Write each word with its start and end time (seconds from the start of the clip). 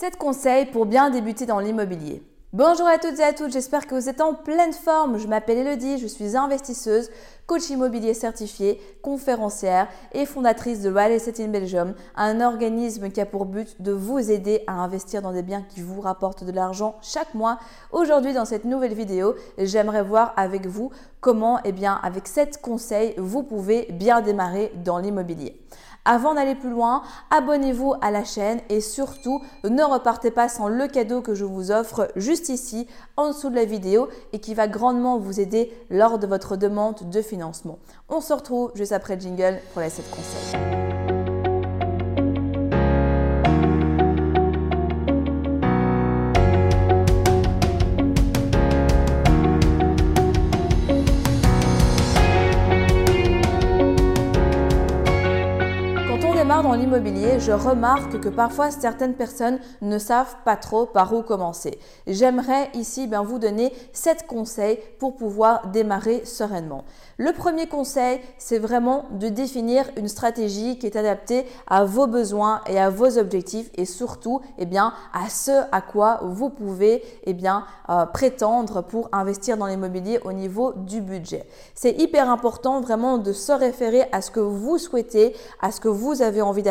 7 0.00 0.14
conseils 0.16 0.66
pour 0.66 0.86
bien 0.86 1.10
débuter 1.10 1.44
dans 1.44 1.58
l'immobilier. 1.58 2.22
Bonjour 2.52 2.86
à 2.86 2.98
toutes 2.98 3.18
et 3.18 3.24
à 3.24 3.32
tous, 3.32 3.50
j'espère 3.50 3.88
que 3.88 3.96
vous 3.96 4.08
êtes 4.08 4.20
en 4.20 4.32
pleine 4.32 4.72
forme. 4.72 5.18
Je 5.18 5.26
m'appelle 5.26 5.58
Elodie, 5.58 5.98
je 5.98 6.06
suis 6.06 6.36
investisseuse, 6.36 7.10
coach 7.48 7.68
immobilier 7.68 8.14
certifié, 8.14 8.80
conférencière 9.02 9.88
et 10.12 10.24
fondatrice 10.24 10.82
de 10.82 10.88
Real 10.88 11.10
Estate 11.10 11.40
in 11.40 11.48
Belgium, 11.48 11.94
un 12.14 12.40
organisme 12.40 13.10
qui 13.10 13.20
a 13.20 13.26
pour 13.26 13.44
but 13.44 13.82
de 13.82 13.90
vous 13.90 14.30
aider 14.30 14.62
à 14.68 14.74
investir 14.74 15.20
dans 15.20 15.32
des 15.32 15.42
biens 15.42 15.64
qui 15.68 15.80
vous 15.80 16.00
rapportent 16.00 16.44
de 16.44 16.52
l'argent 16.52 16.94
chaque 17.02 17.34
mois. 17.34 17.58
Aujourd'hui, 17.90 18.32
dans 18.32 18.44
cette 18.44 18.66
nouvelle 18.66 18.94
vidéo, 18.94 19.34
j'aimerais 19.58 20.04
voir 20.04 20.32
avec 20.36 20.68
vous 20.68 20.92
comment, 21.20 21.58
eh 21.64 21.72
bien, 21.72 21.98
avec 22.04 22.28
7 22.28 22.62
conseils, 22.62 23.14
vous 23.18 23.42
pouvez 23.42 23.88
bien 23.90 24.20
démarrer 24.20 24.70
dans 24.76 24.98
l'immobilier. 24.98 25.60
Avant 26.10 26.32
d'aller 26.32 26.54
plus 26.54 26.70
loin, 26.70 27.02
abonnez-vous 27.30 27.92
à 28.00 28.10
la 28.10 28.24
chaîne 28.24 28.62
et 28.70 28.80
surtout 28.80 29.42
ne 29.62 29.82
repartez 29.82 30.30
pas 30.30 30.48
sans 30.48 30.66
le 30.66 30.88
cadeau 30.88 31.20
que 31.20 31.34
je 31.34 31.44
vous 31.44 31.70
offre 31.70 32.10
juste 32.16 32.48
ici 32.48 32.88
en 33.18 33.28
dessous 33.28 33.50
de 33.50 33.56
la 33.56 33.66
vidéo 33.66 34.08
et 34.32 34.38
qui 34.38 34.54
va 34.54 34.68
grandement 34.68 35.18
vous 35.18 35.38
aider 35.38 35.70
lors 35.90 36.18
de 36.18 36.26
votre 36.26 36.56
demande 36.56 37.10
de 37.10 37.20
financement. 37.20 37.78
On 38.08 38.22
se 38.22 38.32
retrouve 38.32 38.72
juste 38.74 38.92
après 38.92 39.16
le 39.16 39.20
jingle 39.20 39.60
pour 39.74 39.82
la 39.82 39.90
7 39.90 40.10
conseils. 40.10 40.97
Dans 56.78 56.84
l'immobilier, 56.84 57.40
je 57.40 57.50
remarque 57.50 58.20
que 58.20 58.28
parfois 58.28 58.70
certaines 58.70 59.14
personnes 59.14 59.58
ne 59.82 59.98
savent 59.98 60.36
pas 60.44 60.54
trop 60.54 60.86
par 60.86 61.12
où 61.12 61.22
commencer. 61.22 61.76
J'aimerais 62.06 62.70
ici 62.74 63.08
bien, 63.08 63.24
vous 63.24 63.40
donner 63.40 63.72
7 63.92 64.28
conseils 64.28 64.78
pour 65.00 65.16
pouvoir 65.16 65.68
démarrer 65.68 66.24
sereinement. 66.24 66.84
Le 67.16 67.32
premier 67.32 67.66
conseil, 67.66 68.20
c'est 68.38 68.60
vraiment 68.60 69.06
de 69.10 69.28
définir 69.28 69.86
une 69.96 70.06
stratégie 70.06 70.78
qui 70.78 70.86
est 70.86 70.94
adaptée 70.94 71.46
à 71.66 71.84
vos 71.84 72.06
besoins 72.06 72.60
et 72.68 72.78
à 72.78 72.90
vos 72.90 73.18
objectifs 73.18 73.70
et 73.74 73.84
surtout 73.84 74.40
eh 74.58 74.64
bien, 74.64 74.92
à 75.12 75.28
ce 75.28 75.50
à 75.72 75.80
quoi 75.80 76.20
vous 76.22 76.48
pouvez 76.48 77.02
eh 77.24 77.32
bien, 77.32 77.64
euh, 77.90 78.06
prétendre 78.06 78.82
pour 78.82 79.08
investir 79.10 79.56
dans 79.56 79.66
l'immobilier 79.66 80.20
au 80.24 80.32
niveau 80.32 80.74
du 80.74 81.00
budget. 81.00 81.44
C'est 81.74 82.00
hyper 82.00 82.30
important 82.30 82.80
vraiment 82.80 83.18
de 83.18 83.32
se 83.32 83.50
référer 83.50 84.04
à 84.12 84.22
ce 84.22 84.30
que 84.30 84.38
vous 84.38 84.78
souhaitez, 84.78 85.34
à 85.60 85.72
ce 85.72 85.80
que 85.80 85.88
vous 85.88 86.22
avez 86.22 86.40
envie 86.40 86.67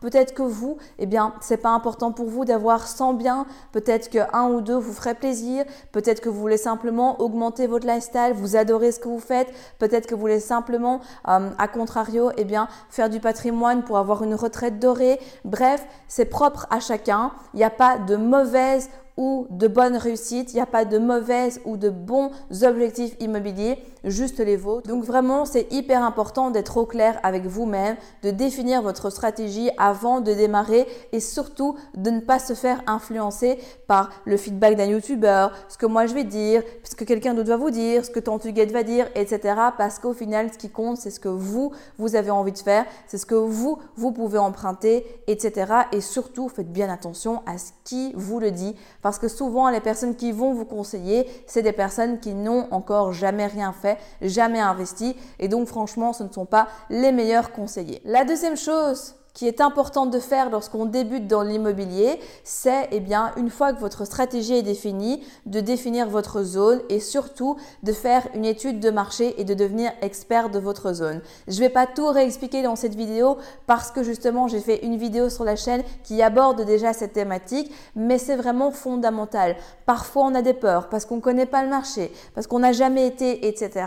Peut-être 0.00 0.34
que 0.34 0.42
vous, 0.42 0.78
eh 0.98 1.06
bien, 1.06 1.34
c'est 1.40 1.56
pas 1.56 1.70
important 1.70 2.12
pour 2.12 2.28
vous 2.28 2.44
d'avoir 2.44 2.86
100 2.86 3.14
biens, 3.14 3.46
peut-être 3.72 4.10
que 4.10 4.18
un 4.32 4.48
ou 4.48 4.60
deux 4.60 4.76
vous 4.76 4.92
ferait 4.92 5.14
plaisir, 5.14 5.64
peut-être 5.92 6.20
que 6.20 6.28
vous 6.28 6.40
voulez 6.40 6.56
simplement 6.56 7.20
augmenter 7.20 7.66
votre 7.66 7.86
lifestyle, 7.86 8.32
vous 8.34 8.56
adorez 8.56 8.92
ce 8.92 9.00
que 9.00 9.08
vous 9.08 9.20
faites, 9.20 9.48
Peut-être 9.78 10.06
que 10.06 10.14
vous 10.14 10.20
voulez 10.20 10.40
simplement, 10.40 11.00
euh, 11.28 11.50
à 11.58 11.68
contrario, 11.68 12.30
eh 12.36 12.44
bien, 12.44 12.68
faire 12.90 13.10
du 13.10 13.20
patrimoine 13.20 13.82
pour 13.82 13.98
avoir 13.98 14.22
une 14.22 14.34
retraite 14.34 14.78
dorée. 14.78 15.18
Bref, 15.44 15.84
c'est 16.08 16.26
propre 16.26 16.66
à 16.70 16.80
chacun. 16.80 17.32
Il 17.54 17.58
n'y 17.58 17.64
a 17.64 17.70
pas 17.70 17.98
de 17.98 18.16
mauvaise 18.16 18.90
ou 19.16 19.48
de 19.50 19.66
bonnes 19.66 19.96
réussites, 19.96 20.52
il 20.52 20.56
n'y 20.56 20.62
a 20.62 20.66
pas 20.66 20.84
de 20.84 20.96
mauvaises 20.96 21.60
ou 21.64 21.76
de 21.76 21.90
bons 21.90 22.30
objectifs 22.62 23.16
immobiliers, 23.18 23.82
juste 24.04 24.38
les 24.38 24.56
vôtres. 24.56 24.88
Donc 24.88 25.04
vraiment, 25.04 25.44
c'est 25.44 25.72
hyper 25.72 26.02
important 26.02 26.50
d'être 26.50 26.76
au 26.76 26.86
clair 26.86 27.18
avec 27.22 27.46
vous-même, 27.46 27.96
de 28.22 28.30
définir 28.30 28.82
votre 28.82 29.10
stratégie 29.10 29.70
avant 29.78 30.20
de 30.20 30.32
démarrer 30.32 30.86
et 31.12 31.20
surtout 31.20 31.76
de 31.94 32.10
ne 32.10 32.20
pas 32.20 32.38
se 32.38 32.54
faire 32.54 32.82
influencer 32.86 33.58
par 33.86 34.10
le 34.24 34.36
feedback 34.36 34.76
d'un 34.76 34.86
YouTuber, 34.86 35.48
ce 35.68 35.78
que 35.78 35.86
moi 35.86 36.06
je 36.06 36.14
vais 36.14 36.24
dire, 36.24 36.62
ce 36.84 36.94
que 36.94 37.04
quelqu'un 37.04 37.34
d'autre 37.34 37.48
va 37.48 37.56
vous 37.56 37.70
dire, 37.70 38.04
ce 38.04 38.10
que 38.10 38.20
ton 38.20 38.38
Tuguette 38.38 38.72
va 38.72 38.82
dire, 38.82 39.08
etc. 39.14 39.54
Parce 39.76 39.98
qu'au 39.98 40.12
final, 40.12 40.52
ce 40.52 40.58
qui 40.58 40.70
compte, 40.70 40.98
c'est 40.98 41.10
ce 41.10 41.20
que 41.20 41.28
vous, 41.28 41.72
vous 41.98 42.16
avez 42.16 42.30
envie 42.30 42.52
de 42.52 42.58
faire, 42.58 42.84
c'est 43.06 43.18
ce 43.18 43.26
que 43.26 43.34
vous, 43.34 43.78
vous 43.96 44.12
pouvez 44.12 44.38
emprunter, 44.38 45.06
etc. 45.26 45.72
Et 45.92 46.00
surtout, 46.00 46.48
faites 46.48 46.72
bien 46.72 46.90
attention 46.90 47.42
à 47.46 47.58
ce 47.58 47.72
qui 47.84 48.12
vous 48.14 48.40
le 48.40 48.50
dit 48.50 48.76
parce 49.02 49.18
que 49.18 49.28
souvent, 49.28 49.70
les 49.70 49.80
personnes 49.80 50.16
qui 50.16 50.32
vont 50.32 50.52
vous 50.52 50.64
conseiller, 50.64 51.26
c'est 51.46 51.62
des 51.62 51.72
personnes 51.72 52.20
qui 52.20 52.34
n'ont 52.34 52.68
encore 52.70 53.12
jamais 53.12 53.46
rien 53.46 53.72
fait, 53.72 53.87
jamais 54.20 54.60
investi. 54.60 55.16
Et 55.38 55.48
donc, 55.48 55.68
franchement, 55.68 56.12
ce 56.12 56.22
ne 56.22 56.32
sont 56.32 56.46
pas 56.46 56.68
les 56.90 57.12
meilleurs 57.12 57.52
conseillers. 57.52 58.00
La 58.04 58.24
deuxième 58.24 58.56
chose 58.56 59.14
qui 59.38 59.46
est 59.46 59.60
important 59.60 60.06
de 60.06 60.18
faire 60.18 60.50
lorsqu'on 60.50 60.84
débute 60.84 61.28
dans 61.28 61.42
l'immobilier, 61.42 62.18
c'est 62.42 62.88
eh 62.90 62.98
bien 62.98 63.30
une 63.36 63.50
fois 63.50 63.72
que 63.72 63.78
votre 63.78 64.04
stratégie 64.04 64.54
est 64.54 64.64
définie, 64.64 65.22
de 65.46 65.60
définir 65.60 66.08
votre 66.08 66.42
zone 66.42 66.80
et 66.88 66.98
surtout 66.98 67.56
de 67.84 67.92
faire 67.92 68.26
une 68.34 68.44
étude 68.44 68.80
de 68.80 68.90
marché 68.90 69.40
et 69.40 69.44
de 69.44 69.54
devenir 69.54 69.92
expert 70.02 70.50
de 70.50 70.58
votre 70.58 70.92
zone. 70.92 71.20
Je 71.46 71.54
ne 71.54 71.60
vais 71.60 71.68
pas 71.68 71.86
tout 71.86 72.08
réexpliquer 72.08 72.64
dans 72.64 72.74
cette 72.74 72.96
vidéo 72.96 73.38
parce 73.68 73.92
que 73.92 74.02
justement 74.02 74.48
j'ai 74.48 74.58
fait 74.58 74.84
une 74.84 74.96
vidéo 74.96 75.30
sur 75.30 75.44
la 75.44 75.54
chaîne 75.54 75.84
qui 76.02 76.20
aborde 76.20 76.62
déjà 76.62 76.92
cette 76.92 77.12
thématique, 77.12 77.72
mais 77.94 78.18
c'est 78.18 78.34
vraiment 78.34 78.72
fondamental. 78.72 79.54
Parfois 79.86 80.24
on 80.24 80.34
a 80.34 80.42
des 80.42 80.52
peurs 80.52 80.88
parce 80.88 81.04
qu'on 81.04 81.16
ne 81.16 81.20
connaît 81.20 81.46
pas 81.46 81.62
le 81.62 81.68
marché, 81.68 82.10
parce 82.34 82.48
qu'on 82.48 82.58
n'a 82.58 82.72
jamais 82.72 83.06
été, 83.06 83.46
etc. 83.46 83.86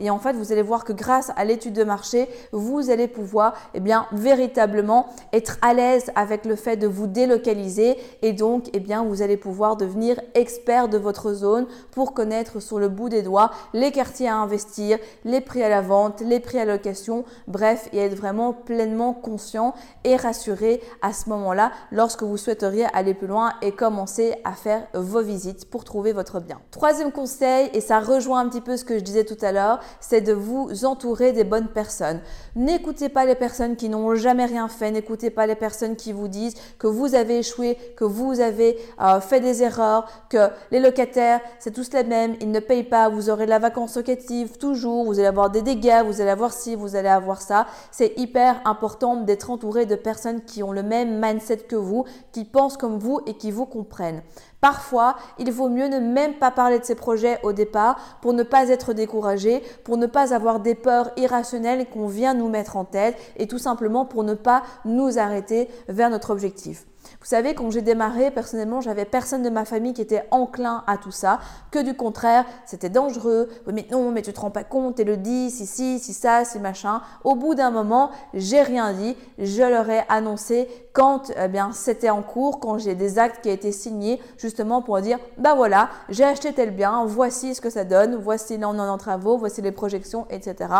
Et 0.00 0.10
en 0.10 0.18
fait 0.18 0.32
vous 0.32 0.50
allez 0.50 0.62
voir 0.62 0.84
que 0.84 0.92
grâce 0.92 1.30
à 1.36 1.44
l'étude 1.44 1.74
de 1.74 1.84
marché, 1.84 2.28
vous 2.50 2.90
allez 2.90 3.06
pouvoir 3.06 3.54
eh 3.74 3.80
bien 3.80 4.08
véritablement 4.10 4.87
être 5.32 5.58
à 5.62 5.74
l'aise 5.74 6.10
avec 6.14 6.44
le 6.44 6.56
fait 6.56 6.76
de 6.76 6.86
vous 6.86 7.06
délocaliser 7.06 7.96
et 8.22 8.32
donc 8.32 8.68
eh 8.72 8.80
bien 8.80 9.04
vous 9.04 9.22
allez 9.22 9.36
pouvoir 9.36 9.76
devenir 9.76 10.20
expert 10.34 10.88
de 10.88 10.98
votre 10.98 11.32
zone 11.32 11.66
pour 11.90 12.14
connaître 12.14 12.60
sur 12.60 12.78
le 12.78 12.88
bout 12.88 13.08
des 13.08 13.22
doigts 13.22 13.50
les 13.74 13.92
quartiers 13.92 14.28
à 14.28 14.36
investir, 14.36 14.98
les 15.24 15.40
prix 15.40 15.62
à 15.62 15.68
la 15.68 15.80
vente, 15.80 16.20
les 16.20 16.40
prix 16.40 16.58
à 16.58 16.64
location, 16.64 17.24
bref 17.46 17.88
et 17.92 17.98
être 17.98 18.14
vraiment 18.14 18.52
pleinement 18.52 19.12
conscient 19.12 19.74
et 20.04 20.16
rassuré 20.16 20.80
à 21.02 21.12
ce 21.12 21.28
moment-là 21.28 21.72
lorsque 21.92 22.22
vous 22.22 22.36
souhaiteriez 22.36 22.86
aller 22.92 23.14
plus 23.14 23.26
loin 23.26 23.52
et 23.62 23.72
commencer 23.72 24.34
à 24.44 24.52
faire 24.52 24.86
vos 24.94 25.22
visites 25.22 25.68
pour 25.70 25.84
trouver 25.84 26.12
votre 26.12 26.40
bien. 26.40 26.60
Troisième 26.70 27.12
conseil 27.12 27.70
et 27.74 27.80
ça 27.80 28.00
rejoint 28.00 28.40
un 28.40 28.48
petit 28.48 28.60
peu 28.60 28.76
ce 28.76 28.84
que 28.84 28.98
je 28.98 29.04
disais 29.04 29.24
tout 29.24 29.42
à 29.42 29.52
l'heure, 29.52 29.80
c'est 30.00 30.20
de 30.20 30.32
vous 30.32 30.84
entourer 30.84 31.32
des 31.32 31.44
bonnes 31.44 31.68
personnes. 31.68 32.20
N'écoutez 32.56 33.08
pas 33.08 33.24
les 33.24 33.34
personnes 33.34 33.76
qui 33.76 33.88
n'ont 33.88 34.14
jamais 34.14 34.46
rien 34.46 34.68
fait 34.68 34.77
N'écoutez 34.80 35.30
pas 35.30 35.46
les 35.46 35.54
personnes 35.54 35.96
qui 35.96 36.12
vous 36.12 36.28
disent 36.28 36.54
que 36.78 36.86
vous 36.86 37.14
avez 37.14 37.38
échoué, 37.38 37.76
que 37.96 38.04
vous 38.04 38.40
avez 38.40 38.78
euh, 39.00 39.20
fait 39.20 39.40
des 39.40 39.62
erreurs, 39.62 40.06
que 40.30 40.48
les 40.70 40.80
locataires, 40.80 41.40
c'est 41.58 41.72
tous 41.72 41.92
les 41.92 42.04
mêmes, 42.04 42.36
ils 42.40 42.50
ne 42.50 42.60
payent 42.60 42.84
pas, 42.84 43.08
vous 43.08 43.30
aurez 43.30 43.46
la 43.46 43.58
vacance 43.58 43.96
locative 43.96 44.56
toujours, 44.58 45.04
vous 45.04 45.18
allez 45.18 45.28
avoir 45.28 45.50
des 45.50 45.62
dégâts, 45.62 46.02
vous 46.04 46.20
allez 46.20 46.30
avoir 46.30 46.52
ci, 46.52 46.74
vous 46.74 46.96
allez 46.96 47.08
avoir 47.08 47.42
ça. 47.42 47.66
C'est 47.90 48.12
hyper 48.16 48.60
important 48.64 49.16
d'être 49.16 49.50
entouré 49.50 49.86
de 49.86 49.94
personnes 49.94 50.42
qui 50.42 50.62
ont 50.62 50.72
le 50.72 50.82
même 50.82 51.20
mindset 51.20 51.58
que 51.68 51.76
vous, 51.76 52.04
qui 52.32 52.44
pensent 52.44 52.76
comme 52.76 52.98
vous 52.98 53.20
et 53.26 53.34
qui 53.34 53.50
vous 53.50 53.66
comprennent. 53.66 54.22
Parfois, 54.60 55.14
il 55.38 55.52
vaut 55.52 55.68
mieux 55.68 55.86
ne 55.86 56.00
même 56.00 56.34
pas 56.34 56.50
parler 56.50 56.80
de 56.80 56.84
ces 56.84 56.96
projets 56.96 57.38
au 57.44 57.52
départ 57.52 58.18
pour 58.20 58.32
ne 58.32 58.42
pas 58.42 58.68
être 58.68 58.92
découragé, 58.92 59.62
pour 59.84 59.96
ne 59.96 60.06
pas 60.06 60.34
avoir 60.34 60.58
des 60.58 60.74
peurs 60.74 61.12
irrationnelles 61.16 61.86
qu'on 61.86 62.08
vient 62.08 62.34
nous 62.34 62.48
mettre 62.48 62.76
en 62.76 62.84
tête 62.84 63.16
et 63.36 63.46
tout 63.46 63.58
simplement 63.58 64.04
pour 64.04 64.24
ne 64.24 64.34
pas 64.34 64.57
nous 64.84 65.18
arrêter 65.18 65.68
vers 65.88 66.10
notre 66.10 66.30
objectif. 66.30 66.84
Vous 67.20 67.26
savez, 67.26 67.54
quand 67.54 67.70
j'ai 67.70 67.82
démarré, 67.82 68.30
personnellement, 68.30 68.80
j'avais 68.80 69.04
personne 69.04 69.42
de 69.42 69.50
ma 69.50 69.64
famille 69.64 69.92
qui 69.92 70.02
était 70.02 70.26
enclin 70.30 70.84
à 70.86 70.96
tout 70.96 71.10
ça, 71.10 71.40
que 71.72 71.80
du 71.80 71.94
contraire, 71.94 72.44
c'était 72.64 72.90
dangereux. 72.90 73.48
mais 73.72 73.86
non, 73.90 74.12
mais 74.12 74.22
tu 74.22 74.32
te 74.32 74.40
rends 74.40 74.50
pas 74.50 74.64
compte, 74.64 75.00
et 75.00 75.04
le 75.04 75.16
dis, 75.16 75.50
si, 75.50 75.66
si, 75.66 75.98
si 75.98 76.14
ça, 76.14 76.44
si 76.44 76.58
machin. 76.60 77.02
Au 77.24 77.34
bout 77.34 77.54
d'un 77.54 77.70
moment, 77.70 78.10
j'ai 78.34 78.62
rien 78.62 78.92
dit. 78.92 79.16
Je 79.38 79.62
leur 79.62 79.90
ai 79.90 80.04
annoncé 80.08 80.68
quand 80.98 81.30
eh 81.40 81.46
bien 81.46 81.70
c'était 81.72 82.10
en 82.10 82.22
cours, 82.22 82.58
quand 82.58 82.78
j'ai 82.78 82.96
des 82.96 83.20
actes 83.20 83.42
qui 83.42 83.48
ont 83.50 83.52
été 83.52 83.70
signés, 83.70 84.20
justement 84.36 84.82
pour 84.82 85.00
dire, 85.00 85.18
bah 85.36 85.54
voilà, 85.54 85.90
j'ai 86.08 86.24
acheté 86.24 86.52
tel 86.52 86.72
bien, 86.72 87.04
voici 87.06 87.54
ce 87.54 87.60
que 87.60 87.70
ça 87.70 87.84
donne, 87.84 88.16
voici 88.16 88.58
là 88.58 88.68
on 88.68 88.78
en 88.78 88.98
travaux, 88.98 89.38
voici 89.38 89.62
les 89.62 89.70
projections, 89.70 90.26
etc. 90.28 90.70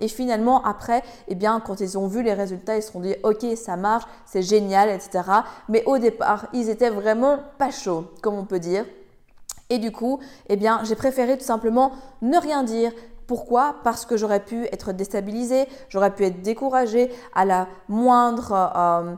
Et 0.00 0.08
finalement, 0.08 0.64
après, 0.64 1.04
eh 1.28 1.36
bien, 1.36 1.60
quand 1.64 1.80
ils 1.80 1.96
ont 1.96 2.08
vu 2.08 2.24
les 2.24 2.34
résultats, 2.34 2.76
ils 2.76 2.82
se 2.82 2.90
sont 2.90 2.98
dit, 2.98 3.14
ok, 3.22 3.46
ça 3.56 3.76
marche, 3.76 4.04
c'est 4.26 4.42
génial, 4.42 4.88
etc. 4.88 5.22
Mais 5.68 5.84
au 5.88 5.96
départ, 5.96 6.48
ils 6.52 6.68
étaient 6.68 6.90
vraiment 6.90 7.38
pas 7.56 7.70
chauds, 7.70 8.04
comme 8.20 8.34
on 8.34 8.44
peut 8.44 8.58
dire. 8.58 8.84
Et 9.70 9.78
du 9.78 9.90
coup, 9.90 10.20
eh 10.50 10.56
bien, 10.56 10.80
j'ai 10.84 10.94
préféré 10.94 11.38
tout 11.38 11.44
simplement 11.44 11.92
ne 12.20 12.36
rien 12.36 12.62
dire, 12.62 12.92
pourquoi? 13.26 13.76
Parce 13.84 14.04
que 14.04 14.18
j'aurais 14.18 14.44
pu 14.44 14.66
être 14.66 14.92
déstabilisée, 14.92 15.66
j'aurais 15.88 16.14
pu 16.14 16.26
être 16.26 16.42
découragée 16.42 17.10
à 17.34 17.46
la 17.46 17.68
moindre, 17.88 18.52
euh, 18.76 19.14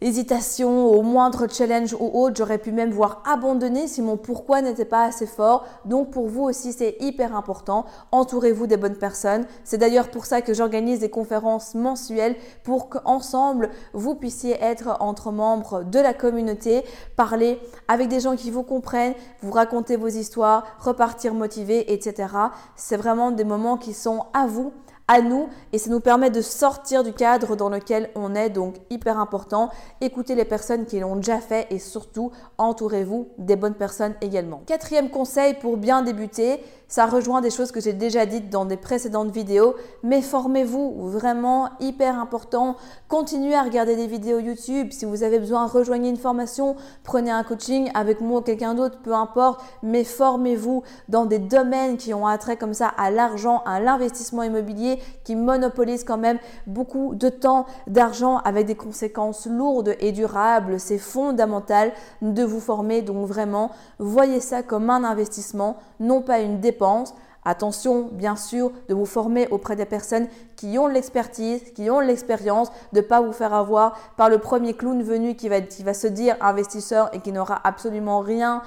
hésitation, 0.00 0.86
au 0.86 1.02
moindre 1.02 1.46
challenge 1.50 1.94
ou 1.94 2.10
autre, 2.14 2.36
j'aurais 2.36 2.58
pu 2.58 2.72
même 2.72 2.90
voir 2.90 3.22
abandonner 3.26 3.86
si 3.86 4.00
mon 4.02 4.16
pourquoi 4.16 4.62
n'était 4.62 4.84
pas 4.84 5.04
assez 5.04 5.26
fort. 5.26 5.66
Donc 5.84 6.10
pour 6.10 6.28
vous 6.28 6.42
aussi, 6.42 6.72
c'est 6.72 6.96
hyper 7.00 7.36
important. 7.36 7.84
Entourez-vous 8.12 8.66
des 8.66 8.76
bonnes 8.76 8.96
personnes. 8.96 9.46
C'est 9.64 9.78
d'ailleurs 9.78 10.10
pour 10.10 10.26
ça 10.26 10.40
que 10.40 10.54
j'organise 10.54 11.00
des 11.00 11.10
conférences 11.10 11.74
mensuelles 11.74 12.36
pour 12.64 12.88
qu'ensemble, 12.88 13.70
vous 13.92 14.14
puissiez 14.14 14.56
être 14.62 14.96
entre 15.00 15.32
membres 15.32 15.84
de 15.84 15.98
la 15.98 16.14
communauté, 16.14 16.84
parler 17.16 17.60
avec 17.88 18.08
des 18.08 18.20
gens 18.20 18.36
qui 18.36 18.50
vous 18.50 18.62
comprennent, 18.62 19.14
vous 19.42 19.52
raconter 19.52 19.96
vos 19.96 20.08
histoires, 20.08 20.64
repartir 20.78 21.34
motivé, 21.34 21.92
etc. 21.92 22.32
C'est 22.76 22.96
vraiment 22.96 23.30
des 23.30 23.44
moments 23.44 23.76
qui 23.76 23.92
sont 23.92 24.24
à 24.32 24.46
vous 24.46 24.72
à 25.10 25.22
nous 25.22 25.48
et 25.72 25.78
ça 25.78 25.90
nous 25.90 25.98
permet 25.98 26.30
de 26.30 26.40
sortir 26.40 27.02
du 27.02 27.12
cadre 27.12 27.56
dans 27.56 27.68
lequel 27.68 28.10
on 28.14 28.36
est, 28.36 28.48
donc 28.48 28.76
hyper 28.90 29.18
important. 29.18 29.68
Écoutez 30.00 30.36
les 30.36 30.44
personnes 30.44 30.86
qui 30.86 31.00
l'ont 31.00 31.16
déjà 31.16 31.40
fait 31.40 31.66
et 31.70 31.80
surtout 31.80 32.30
entourez-vous 32.58 33.26
des 33.36 33.56
bonnes 33.56 33.74
personnes 33.74 34.14
également. 34.20 34.62
Quatrième 34.66 35.10
conseil 35.10 35.54
pour 35.54 35.78
bien 35.78 36.02
débuter, 36.02 36.60
ça 36.90 37.06
rejoint 37.06 37.40
des 37.40 37.50
choses 37.50 37.70
que 37.70 37.80
j'ai 37.80 37.92
déjà 37.92 38.26
dites 38.26 38.50
dans 38.50 38.64
des 38.64 38.76
précédentes 38.76 39.30
vidéos, 39.30 39.76
mais 40.02 40.22
formez-vous, 40.22 41.08
vraiment 41.08 41.68
hyper 41.78 42.18
important. 42.18 42.74
Continuez 43.06 43.54
à 43.54 43.62
regarder 43.62 43.94
des 43.94 44.08
vidéos 44.08 44.40
YouTube. 44.40 44.88
Si 44.90 45.04
vous 45.04 45.22
avez 45.22 45.38
besoin, 45.38 45.66
rejoignez 45.66 46.10
une 46.10 46.16
formation, 46.16 46.74
prenez 47.04 47.30
un 47.30 47.44
coaching 47.44 47.92
avec 47.94 48.20
moi 48.20 48.40
ou 48.40 48.42
quelqu'un 48.42 48.74
d'autre, 48.74 48.98
peu 49.04 49.14
importe, 49.14 49.62
mais 49.84 50.02
formez-vous 50.02 50.82
dans 51.08 51.26
des 51.26 51.38
domaines 51.38 51.96
qui 51.96 52.12
ont 52.12 52.26
attrait 52.26 52.56
comme 52.56 52.74
ça 52.74 52.88
à 52.88 53.12
l'argent, 53.12 53.62
à 53.66 53.78
l'investissement 53.78 54.42
immobilier 54.42 54.98
qui 55.22 55.36
monopolise 55.36 56.02
quand 56.02 56.18
même 56.18 56.40
beaucoup 56.66 57.14
de 57.14 57.28
temps, 57.28 57.66
d'argent 57.86 58.38
avec 58.38 58.66
des 58.66 58.74
conséquences 58.74 59.46
lourdes 59.46 59.94
et 60.00 60.10
durables. 60.10 60.80
C'est 60.80 60.98
fondamental 60.98 61.92
de 62.20 62.42
vous 62.42 62.58
former, 62.58 63.02
donc 63.02 63.28
vraiment, 63.28 63.70
voyez 64.00 64.40
ça 64.40 64.64
comme 64.64 64.90
un 64.90 65.04
investissement, 65.04 65.76
non 66.00 66.20
pas 66.20 66.40
une 66.40 66.58
dépense 66.58 66.79
Attention, 67.42 68.10
bien 68.12 68.36
sûr, 68.36 68.70
de 68.90 68.94
vous 68.94 69.06
former 69.06 69.48
auprès 69.48 69.74
des 69.74 69.86
personnes 69.86 70.28
qui 70.56 70.78
ont 70.78 70.88
l'expertise, 70.88 71.62
qui 71.74 71.88
ont 71.88 72.00
l'expérience, 72.00 72.68
de 72.92 73.00
ne 73.00 73.04
pas 73.04 73.22
vous 73.22 73.32
faire 73.32 73.54
avoir 73.54 73.96
par 74.18 74.28
le 74.28 74.36
premier 74.36 74.74
clown 74.74 75.02
venu 75.02 75.34
qui 75.34 75.48
va, 75.48 75.62
qui 75.62 75.82
va 75.82 75.94
se 75.94 76.06
dire 76.06 76.36
investisseur 76.42 77.08
et 77.14 77.20
qui 77.20 77.32
n'aura 77.32 77.58
absolument 77.64 78.20
rien 78.20 78.60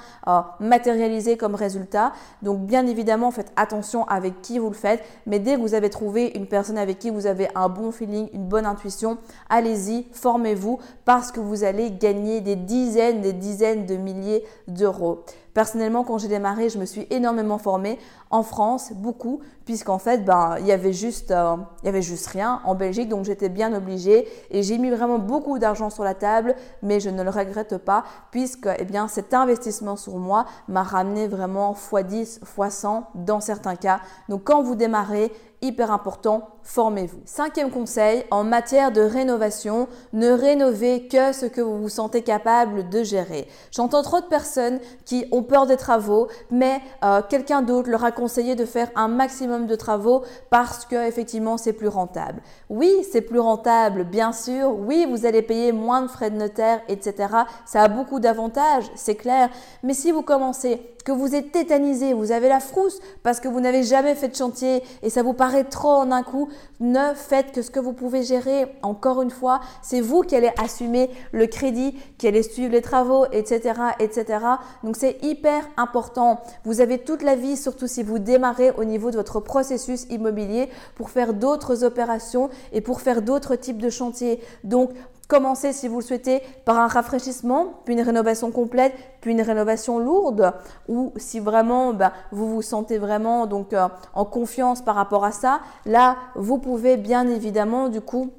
matérialisé 0.58 1.36
comme 1.36 1.54
résultat. 1.54 2.12
Donc, 2.42 2.62
bien 2.62 2.84
évidemment, 2.88 3.30
faites 3.30 3.52
attention 3.54 4.08
avec 4.08 4.42
qui 4.42 4.58
vous 4.58 4.70
le 4.70 4.74
faites. 4.74 5.04
Mais 5.26 5.38
dès 5.38 5.54
que 5.54 5.60
vous 5.60 5.74
avez 5.74 5.88
trouvé 5.88 6.32
une 6.34 6.48
personne 6.48 6.78
avec 6.78 6.98
qui 6.98 7.10
vous 7.10 7.26
avez 7.28 7.48
un 7.54 7.68
bon 7.68 7.92
feeling, 7.92 8.28
une 8.32 8.48
bonne 8.48 8.66
intuition, 8.66 9.18
allez-y, 9.48 10.08
formez-vous 10.10 10.80
parce 11.04 11.30
que 11.30 11.38
vous 11.38 11.62
allez 11.62 11.92
gagner 11.92 12.40
des 12.40 12.56
dizaines, 12.56 13.20
des 13.20 13.32
dizaines 13.32 13.86
de 13.86 13.94
milliers 13.94 14.44
d'euros. 14.66 15.24
Personnellement, 15.54 16.02
quand 16.02 16.18
j'ai 16.18 16.26
démarré, 16.26 16.68
je 16.68 16.78
me 16.78 16.84
suis 16.84 17.06
énormément 17.10 17.58
formée. 17.58 18.00
En 18.30 18.42
France, 18.42 18.92
beaucoup, 18.92 19.40
puisqu'en 19.64 20.00
fait, 20.00 20.24
ben, 20.24 20.56
il 20.58 20.66
y 20.66 20.72
avait 20.72 20.92
juste, 20.92 21.30
euh, 21.30 21.56
il 21.82 21.86
y 21.86 21.88
avait 21.88 22.02
juste 22.02 22.26
rien. 22.26 22.60
En 22.64 22.74
Belgique, 22.74 23.08
donc 23.08 23.24
j'étais 23.24 23.48
bien 23.48 23.72
obligée. 23.72 24.26
Et 24.50 24.64
j'ai 24.64 24.78
mis 24.78 24.90
vraiment 24.90 25.20
beaucoup 25.20 25.60
d'argent 25.60 25.90
sur 25.90 26.02
la 26.02 26.14
table, 26.14 26.56
mais 26.82 26.98
je 26.98 27.08
ne 27.08 27.22
le 27.22 27.30
regrette 27.30 27.78
pas, 27.78 28.02
puisque, 28.32 28.68
eh 28.78 28.86
cet 29.08 29.32
investissement 29.32 29.94
sur 29.94 30.16
moi 30.16 30.46
m'a 30.66 30.82
ramené 30.82 31.28
vraiment 31.28 31.72
x10, 31.72 32.40
x100 32.40 33.04
dans 33.14 33.40
certains 33.40 33.76
cas. 33.76 34.00
Donc, 34.28 34.42
quand 34.42 34.60
vous 34.60 34.74
démarrez, 34.74 35.30
hyper 35.64 35.90
important, 35.90 36.48
formez-vous. 36.62 37.20
Cinquième 37.24 37.70
conseil, 37.70 38.24
en 38.30 38.44
matière 38.44 38.92
de 38.92 39.00
rénovation, 39.00 39.88
ne 40.12 40.30
rénovez 40.30 41.08
que 41.08 41.32
ce 41.32 41.46
que 41.46 41.60
vous 41.60 41.78
vous 41.78 41.88
sentez 41.88 42.22
capable 42.22 42.88
de 42.90 43.02
gérer. 43.02 43.48
J'entends 43.70 44.02
trop 44.02 44.20
de 44.20 44.26
personnes 44.26 44.78
qui 45.04 45.26
ont 45.32 45.42
peur 45.42 45.66
des 45.66 45.76
travaux, 45.76 46.28
mais 46.50 46.80
euh, 47.02 47.22
quelqu'un 47.28 47.62
d'autre 47.62 47.90
leur 47.90 48.04
a 48.04 48.12
conseillé 48.12 48.54
de 48.54 48.64
faire 48.64 48.90
un 48.94 49.08
maximum 49.08 49.66
de 49.66 49.74
travaux 49.74 50.22
parce 50.50 50.84
que 50.84 51.06
effectivement 51.06 51.56
c'est 51.56 51.72
plus 51.72 51.88
rentable. 51.88 52.42
Oui, 52.68 52.92
c'est 53.10 53.22
plus 53.22 53.40
rentable, 53.40 54.04
bien 54.04 54.32
sûr. 54.32 54.74
Oui, 54.78 55.06
vous 55.08 55.26
allez 55.26 55.42
payer 55.42 55.72
moins 55.72 56.02
de 56.02 56.08
frais 56.08 56.30
de 56.30 56.36
notaire, 56.36 56.80
etc. 56.88 57.28
Ça 57.66 57.82
a 57.82 57.88
beaucoup 57.88 58.20
d'avantages, 58.20 58.90
c'est 58.94 59.16
clair. 59.16 59.48
Mais 59.82 59.94
si 59.94 60.12
vous 60.12 60.22
commencez 60.22 60.93
que 61.04 61.12
vous 61.12 61.34
êtes 61.34 61.52
tétanisé, 61.52 62.14
vous 62.14 62.32
avez 62.32 62.48
la 62.48 62.60
frousse 62.60 62.98
parce 63.22 63.40
que 63.40 63.48
vous 63.48 63.60
n'avez 63.60 63.82
jamais 63.82 64.14
fait 64.14 64.28
de 64.28 64.34
chantier 64.34 64.82
et 65.02 65.10
ça 65.10 65.22
vous 65.22 65.34
paraît 65.34 65.64
trop 65.64 65.90
en 65.90 66.10
un 66.10 66.22
coup, 66.22 66.48
ne 66.80 67.14
faites 67.14 67.52
que 67.52 67.62
ce 67.62 67.70
que 67.70 67.80
vous 67.80 67.92
pouvez 67.92 68.22
gérer. 68.22 68.66
Encore 68.82 69.22
une 69.22 69.30
fois, 69.30 69.60
c'est 69.82 70.00
vous 70.00 70.22
qui 70.22 70.34
allez 70.34 70.50
assumer 70.62 71.10
le 71.32 71.46
crédit, 71.46 71.94
qui 72.18 72.26
allez 72.26 72.42
suivre 72.42 72.72
les 72.72 72.82
travaux, 72.82 73.26
etc., 73.32 73.74
etc. 74.00 74.38
Donc 74.82 74.96
c'est 74.96 75.22
hyper 75.22 75.68
important. 75.76 76.40
Vous 76.64 76.80
avez 76.80 76.98
toute 76.98 77.22
la 77.22 77.36
vie, 77.36 77.56
surtout 77.56 77.86
si 77.86 78.02
vous 78.02 78.18
démarrez 78.18 78.72
au 78.72 78.84
niveau 78.84 79.10
de 79.10 79.16
votre 79.16 79.40
processus 79.40 80.06
immobilier 80.10 80.70
pour 80.94 81.10
faire 81.10 81.34
d'autres 81.34 81.84
opérations 81.84 82.48
et 82.72 82.80
pour 82.80 83.00
faire 83.00 83.22
d'autres 83.22 83.56
types 83.56 83.78
de 83.78 83.90
chantiers. 83.90 84.40
Donc 84.64 84.90
Commencez, 85.28 85.72
si 85.72 85.88
vous 85.88 86.00
le 86.00 86.04
souhaitez, 86.04 86.42
par 86.64 86.78
un 86.78 86.86
rafraîchissement, 86.86 87.80
puis 87.84 87.94
une 87.94 88.02
rénovation 88.02 88.50
complète, 88.50 88.92
puis 89.20 89.32
une 89.32 89.40
rénovation 89.40 89.98
lourde, 89.98 90.52
ou 90.88 91.12
si 91.16 91.40
vraiment 91.40 91.94
ben, 91.94 92.12
vous 92.30 92.54
vous 92.54 92.62
sentez 92.62 92.98
vraiment 92.98 93.46
donc 93.46 93.72
euh, 93.72 93.88
en 94.14 94.24
confiance 94.24 94.82
par 94.82 94.96
rapport 94.96 95.24
à 95.24 95.32
ça, 95.32 95.60
là, 95.86 96.16
vous 96.34 96.58
pouvez 96.58 96.96
bien 96.96 97.26
évidemment 97.26 97.88
du 97.88 98.00
coup 98.00 98.32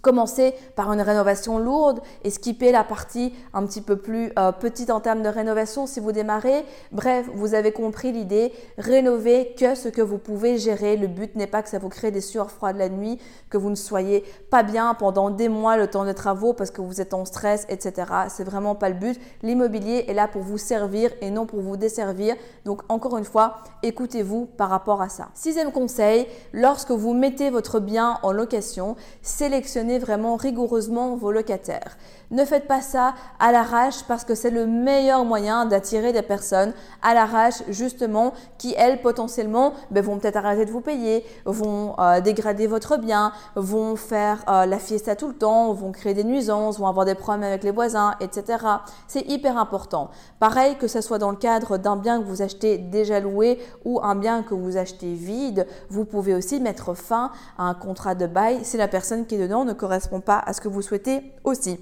Commencer 0.00 0.54
par 0.76 0.92
une 0.92 1.00
rénovation 1.00 1.58
lourde 1.58 2.00
et 2.22 2.30
skipper 2.30 2.70
la 2.70 2.84
partie 2.84 3.34
un 3.52 3.66
petit 3.66 3.80
peu 3.80 3.96
plus 3.96 4.32
euh, 4.38 4.52
petite 4.52 4.90
en 4.90 5.00
termes 5.00 5.22
de 5.22 5.28
rénovation 5.28 5.86
si 5.86 5.98
vous 5.98 6.12
démarrez. 6.12 6.64
Bref, 6.92 7.28
vous 7.34 7.54
avez 7.54 7.72
compris 7.72 8.12
l'idée. 8.12 8.52
Rénover 8.78 9.54
que 9.58 9.74
ce 9.74 9.88
que 9.88 10.00
vous 10.00 10.18
pouvez 10.18 10.56
gérer. 10.58 10.96
Le 10.96 11.08
but 11.08 11.34
n'est 11.34 11.48
pas 11.48 11.62
que 11.62 11.68
ça 11.68 11.78
vous 11.78 11.88
crée 11.88 12.10
des 12.12 12.20
sueurs 12.20 12.50
froides 12.50 12.76
la 12.76 12.88
nuit, 12.88 13.18
que 13.50 13.58
vous 13.58 13.70
ne 13.70 13.74
soyez 13.74 14.24
pas 14.50 14.62
bien 14.62 14.94
pendant 14.94 15.30
des 15.30 15.48
mois 15.48 15.76
le 15.76 15.88
temps 15.88 16.04
de 16.04 16.12
travaux 16.12 16.52
parce 16.52 16.70
que 16.70 16.80
vous 16.80 17.00
êtes 17.00 17.12
en 17.12 17.24
stress, 17.24 17.66
etc. 17.68 18.06
C'est 18.28 18.44
vraiment 18.44 18.76
pas 18.76 18.88
le 18.90 18.94
but. 18.94 19.20
L'immobilier 19.42 20.04
est 20.06 20.14
là 20.14 20.28
pour 20.28 20.42
vous 20.42 20.58
servir 20.58 21.10
et 21.20 21.30
non 21.30 21.44
pour 21.46 21.60
vous 21.60 21.76
desservir. 21.76 22.36
Donc 22.64 22.82
encore 22.88 23.18
une 23.18 23.24
fois, 23.24 23.58
écoutez-vous 23.82 24.46
par 24.46 24.70
rapport 24.70 25.02
à 25.02 25.08
ça. 25.08 25.28
Sixième 25.34 25.72
conseil, 25.72 26.26
lorsque 26.52 26.92
vous 26.92 27.14
mettez 27.14 27.50
votre 27.50 27.80
bien 27.80 28.18
en 28.22 28.30
location, 28.30 28.94
sélectionnez 29.22 29.87
vraiment 29.96 30.36
rigoureusement 30.36 31.16
vos 31.16 31.32
locataires. 31.32 31.96
Ne 32.30 32.44
faites 32.44 32.66
pas 32.66 32.82
ça 32.82 33.14
à 33.38 33.52
l'arrache 33.52 34.02
parce 34.06 34.24
que 34.24 34.34
c'est 34.34 34.50
le 34.50 34.66
meilleur 34.66 35.24
moyen 35.24 35.64
d'attirer 35.64 36.12
des 36.12 36.20
personnes 36.20 36.74
à 37.00 37.14
l'arrache 37.14 37.62
justement 37.68 38.34
qui 38.58 38.74
elles 38.76 39.00
potentiellement 39.00 39.72
ben, 39.90 40.04
vont 40.04 40.18
peut-être 40.18 40.36
arrêter 40.36 40.66
de 40.66 40.70
vous 40.70 40.82
payer, 40.82 41.24
vont 41.46 41.94
euh, 41.98 42.20
dégrader 42.20 42.66
votre 42.66 42.98
bien, 42.98 43.32
vont 43.56 43.96
faire 43.96 44.44
euh, 44.48 44.66
la 44.66 44.78
fiesta 44.78 45.16
tout 45.16 45.28
le 45.28 45.34
temps, 45.34 45.72
vont 45.72 45.92
créer 45.92 46.12
des 46.12 46.24
nuisances, 46.24 46.78
vont 46.78 46.86
avoir 46.86 47.06
des 47.06 47.14
problèmes 47.14 47.44
avec 47.44 47.64
les 47.64 47.70
voisins, 47.70 48.14
etc. 48.20 48.58
C'est 49.06 49.26
hyper 49.30 49.56
important. 49.56 50.10
Pareil 50.38 50.76
que 50.76 50.88
ce 50.88 51.00
soit 51.00 51.18
dans 51.18 51.30
le 51.30 51.36
cadre 51.36 51.78
d'un 51.78 51.96
bien 51.96 52.20
que 52.20 52.26
vous 52.26 52.42
achetez 52.42 52.76
déjà 52.76 53.20
loué 53.20 53.58
ou 53.86 54.00
un 54.02 54.16
bien 54.16 54.42
que 54.42 54.52
vous 54.52 54.76
achetez 54.76 55.14
vide, 55.14 55.66
vous 55.88 56.04
pouvez 56.04 56.34
aussi 56.34 56.60
mettre 56.60 56.94
fin 56.94 57.30
à 57.56 57.64
un 57.64 57.74
contrat 57.74 58.14
de 58.14 58.26
bail 58.26 58.58
si 58.64 58.76
la 58.76 58.88
personne 58.88 59.24
qui 59.26 59.36
est 59.36 59.38
dedans 59.38 59.64
ne 59.64 59.72
correspond 59.78 60.20
pas 60.20 60.38
à 60.38 60.52
ce 60.52 60.60
que 60.60 60.68
vous 60.68 60.82
souhaitez 60.82 61.32
aussi. 61.44 61.80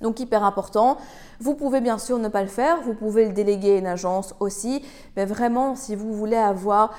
Donc 0.00 0.20
hyper 0.20 0.44
important. 0.44 0.96
Vous 1.40 1.54
pouvez 1.54 1.80
bien 1.80 1.98
sûr 1.98 2.18
ne 2.18 2.28
pas 2.28 2.42
le 2.42 2.48
faire, 2.48 2.80
vous 2.82 2.94
pouvez 2.94 3.26
le 3.26 3.32
déléguer 3.32 3.74
à 3.74 3.78
une 3.78 3.86
agence 3.86 4.34
aussi, 4.40 4.82
mais 5.16 5.24
vraiment 5.24 5.74
si 5.74 5.96
vous 5.96 6.14
voulez 6.14 6.36
avoir 6.36 6.94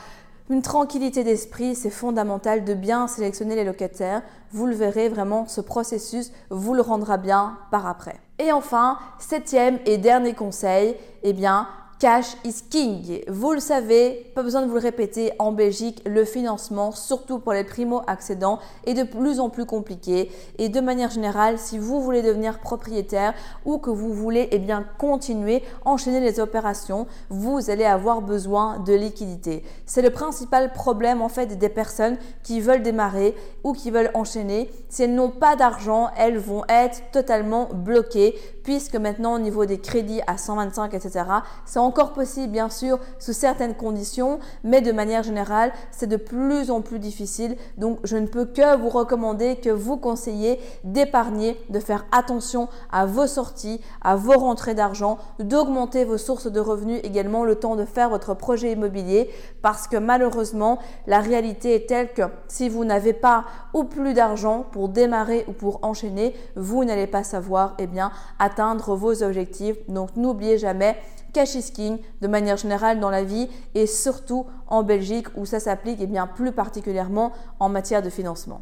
une 0.50 0.62
tranquillité 0.64 1.24
d'esprit, 1.24 1.76
c'est 1.76 1.92
fondamental 1.92 2.66
de 2.66 2.74
bien 2.74 3.08
sélectionner 3.08 3.56
les 3.56 3.64
locataires. 3.64 4.24
Vous 4.52 4.66
le 4.66 4.74
verrez 4.74 5.08
vraiment, 5.08 5.46
ce 5.48 5.62
processus 5.62 6.32
vous 6.50 6.74
le 6.74 6.82
rendra 6.82 7.18
bien 7.18 7.60
par 7.70 7.86
après. 7.86 8.20
Et 8.40 8.52
enfin, 8.52 8.98
septième 9.20 9.78
et 9.86 10.00
dernier 10.00 10.34
conseil, 10.34 10.96
eh 11.22 11.34
bien, 11.34 11.68
Cash 12.00 12.38
is 12.46 12.64
king. 12.70 13.20
Vous 13.28 13.52
le 13.52 13.60
savez, 13.60 14.32
pas 14.34 14.42
besoin 14.42 14.62
de 14.62 14.68
vous 14.68 14.76
le 14.76 14.80
répéter, 14.80 15.34
en 15.38 15.52
Belgique, 15.52 16.02
le 16.06 16.24
financement, 16.24 16.94
surtout 16.94 17.40
pour 17.40 17.52
les 17.52 17.66
primo-accédants, 17.66 18.60
est 18.86 18.94
de 18.94 19.04
plus 19.04 19.42
en 19.42 19.50
plus 19.50 19.66
compliqué. 19.66 20.32
Et 20.60 20.70
de 20.70 20.80
manière 20.80 21.12
générale, 21.12 21.60
si 21.60 21.78
vous 21.78 22.02
voulez 22.02 22.22
devenir 22.22 22.60
propriétaire 22.60 23.34
ou 23.66 23.80
que 23.80 23.90
vous 23.90 24.14
voulez 24.14 24.48
eh 24.52 24.60
bien, 24.60 24.86
continuer, 24.98 25.62
enchaîner 25.84 26.22
les 26.22 26.40
opérations, 26.40 27.06
vous 27.30 27.70
allez 27.70 27.84
avoir 27.84 28.22
besoin 28.22 28.80
de 28.80 28.94
liquidité. 28.94 29.62
C'est 29.86 30.02
le 30.02 30.12
principal 30.12 30.72
problème 30.72 31.22
en 31.22 31.28
fait 31.28 31.58
des 31.58 31.68
personnes 31.68 32.18
qui 32.44 32.62
veulent 32.62 32.82
démarrer 32.82 33.36
ou 33.66 33.74
qui 33.74 33.92
veulent 33.92 34.12
enchaîner. 34.14 34.72
Si 34.88 35.04
elles 35.04 35.14
n'ont 35.14 35.32
pas 35.32 35.58
d'argent, 35.58 36.12
elles 36.18 36.38
vont 36.38 36.64
être 36.70 37.12
totalement 37.12 37.68
bloquées 37.74 38.36
puisque 38.64 38.96
maintenant 38.96 39.36
au 39.36 39.40
niveau 39.40 39.66
des 39.66 39.80
crédits 39.80 40.22
à 40.28 40.38
125, 40.38 40.94
etc., 40.94 41.26
c'est 41.66 41.80
encore 41.80 42.14
possible 42.14 42.52
bien 42.52 42.70
sûr 42.70 43.00
sous 43.20 43.34
certaines 43.34 43.76
conditions, 43.76 44.40
mais 44.64 44.82
de 44.82 44.92
manière 44.92 45.24
générale, 45.24 45.72
c'est 45.92 46.08
de 46.08 46.18
plus 46.18 46.72
en 46.72 46.82
plus 46.82 47.00
difficile. 47.00 47.58
Donc 47.78 48.00
je 48.04 48.18
ne 48.18 48.28
peux 48.28 48.46
que 48.46 48.78
vous 48.78 48.90
recommander, 48.90 49.56
que 49.58 49.70
vous 49.70 49.98
conseiller 49.98 50.60
d'épargner, 50.84 51.60
de 51.70 51.80
faire 51.80 52.06
attention 52.12 52.70
à 52.92 53.06
vos 53.06 53.28
sorties, 53.28 53.82
à 54.02 54.16
vos 54.16 54.38
rentrées 54.38 54.76
d'argent, 54.76 55.18
d'augmenter 55.40 56.06
vos 56.06 56.18
sources 56.18 56.48
de 56.48 56.60
revenus 56.60 57.00
également 57.04 57.44
le 57.44 57.56
temps 57.56 57.76
de 57.76 57.86
faire 57.86 58.10
votre 58.10 58.34
projet 58.34 58.72
immobilier 58.72 59.30
parce 59.62 59.88
que 59.88 59.98
malheureusement, 59.98 60.80
la 61.08 61.20
réalité 61.20 61.76
est 61.76 61.88
telle 61.88 62.14
que 62.14 62.24
si 62.48 62.70
vous 62.70 62.86
n'avez 62.86 63.14
pas 63.14 63.46
ou 63.74 63.84
plus 63.84 64.14
d'argent 64.14 64.66
pour 64.72 64.90
démarrer 64.90 65.46
ou 65.48 65.54
pour 65.54 65.80
enchaîner, 65.84 66.36
vous 66.56 66.84
n'allez 66.84 67.08
pas 67.08 67.24
savoir 67.24 67.76
eh 67.80 67.88
bien, 67.88 68.12
atteindre 68.40 68.59
vos 68.96 69.24
objectifs. 69.24 69.78
Donc 69.88 70.16
n'oubliez 70.16 70.58
jamais 70.58 70.98
cash 71.34 71.56
is 71.56 71.72
king 71.72 72.00
de 72.22 72.28
manière 72.28 72.58
générale 72.58 73.00
dans 73.00 73.10
la 73.10 73.24
vie 73.24 73.48
et 73.76 73.88
surtout 73.88 74.46
en 74.68 74.84
Belgique 74.84 75.28
où 75.36 75.46
ça 75.46 75.60
s'applique 75.60 76.00
et 76.00 76.04
eh 76.04 76.08
bien 76.08 76.28
plus 76.28 76.52
particulièrement 76.52 77.32
en 77.60 77.70
matière 77.70 78.02
de 78.02 78.10
financement. 78.10 78.62